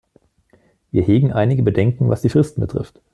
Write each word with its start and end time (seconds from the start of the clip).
Wir 0.89 1.03
hegen 1.03 1.31
einige 1.31 1.61
Bedenken, 1.61 2.09
was 2.09 2.23
die 2.23 2.29
Fristen 2.29 2.59
betrifft. 2.61 3.03